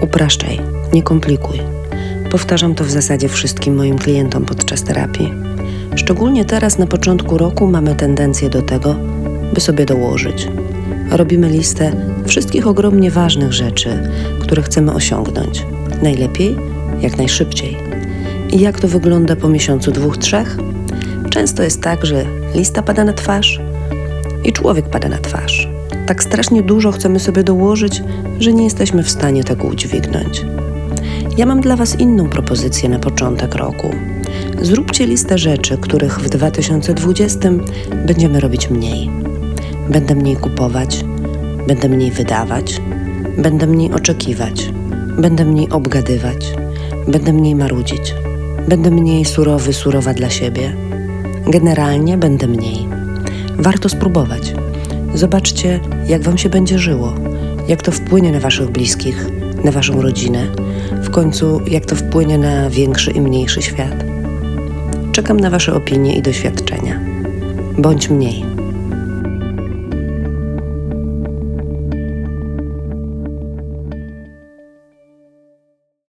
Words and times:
Upraszczaj, 0.00 0.60
nie 0.92 1.02
komplikuj. 1.02 1.60
Powtarzam 2.30 2.74
to 2.74 2.84
w 2.84 2.90
zasadzie 2.90 3.28
wszystkim 3.28 3.76
moim 3.76 3.98
klientom 3.98 4.44
podczas 4.44 4.82
terapii. 4.82 5.32
Szczególnie 5.94 6.44
teraz 6.44 6.78
na 6.78 6.86
początku 6.86 7.38
roku 7.38 7.66
mamy 7.66 7.94
tendencję 7.94 8.50
do 8.50 8.62
tego, 8.62 8.96
by 9.54 9.60
sobie 9.60 9.86
dołożyć. 9.86 10.48
Robimy 11.10 11.48
listę 11.48 11.92
wszystkich 12.26 12.66
ogromnie 12.66 13.10
ważnych 13.10 13.52
rzeczy, 13.52 14.10
które 14.40 14.62
chcemy 14.62 14.92
osiągnąć. 14.92 15.66
Najlepiej, 16.02 16.56
jak 17.00 17.16
najszybciej. 17.16 17.76
I 18.52 18.60
jak 18.60 18.80
to 18.80 18.88
wygląda 18.88 19.36
po 19.36 19.48
miesiącu, 19.48 19.92
dwóch, 19.92 20.18
trzech? 20.18 20.56
Często 21.30 21.62
jest 21.62 21.82
tak, 21.82 22.06
że 22.06 22.24
lista 22.54 22.82
pada 22.82 23.04
na 23.04 23.12
twarz 23.12 23.60
i 24.44 24.52
człowiek 24.52 24.88
pada 24.88 25.08
na 25.08 25.18
twarz. 25.18 25.79
Tak 26.10 26.22
strasznie 26.22 26.62
dużo 26.62 26.92
chcemy 26.92 27.20
sobie 27.20 27.44
dołożyć, 27.44 28.02
że 28.40 28.52
nie 28.52 28.64
jesteśmy 28.64 29.02
w 29.02 29.10
stanie 29.10 29.44
tego 29.44 29.68
udźwignąć. 29.68 30.44
Ja 31.36 31.46
mam 31.46 31.60
dla 31.60 31.76
Was 31.76 32.00
inną 32.00 32.28
propozycję 32.28 32.88
na 32.88 32.98
początek 32.98 33.54
roku. 33.54 33.90
Zróbcie 34.62 35.06
listę 35.06 35.38
rzeczy, 35.38 35.78
których 35.78 36.20
w 36.20 36.28
2020 36.28 37.50
będziemy 38.06 38.40
robić 38.40 38.70
mniej. 38.70 39.10
Będę 39.90 40.14
mniej 40.14 40.36
kupować, 40.36 41.04
będę 41.68 41.88
mniej 41.88 42.10
wydawać, 42.10 42.80
będę 43.38 43.66
mniej 43.66 43.92
oczekiwać, 43.92 44.70
będę 45.18 45.44
mniej 45.44 45.70
obgadywać, 45.70 46.54
będę 47.08 47.32
mniej 47.32 47.54
marudzić, 47.54 48.14
będę 48.68 48.90
mniej 48.90 49.24
surowy, 49.24 49.72
surowa 49.72 50.14
dla 50.14 50.30
siebie. 50.30 50.76
Generalnie 51.46 52.18
będę 52.18 52.46
mniej. 52.46 52.88
Warto 53.58 53.88
spróbować. 53.88 54.54
Zobaczcie, 55.14 55.80
jak 56.06 56.22
Wam 56.22 56.38
się 56.38 56.48
będzie 56.48 56.78
żyło, 56.78 57.14
jak 57.68 57.82
to 57.82 57.92
wpłynie 57.92 58.32
na 58.32 58.40
Waszych 58.40 58.70
bliskich, 58.70 59.26
na 59.64 59.72
Waszą 59.72 60.02
rodzinę, 60.02 60.46
w 61.02 61.10
końcu 61.10 61.60
jak 61.66 61.86
to 61.86 61.96
wpłynie 61.96 62.38
na 62.38 62.70
większy 62.70 63.10
i 63.10 63.20
mniejszy 63.20 63.62
świat. 63.62 64.04
Czekam 65.12 65.40
na 65.40 65.50
Wasze 65.50 65.74
opinie 65.74 66.16
i 66.16 66.22
doświadczenia. 66.22 67.00
Bądź 67.78 68.10
mniej. 68.10 68.49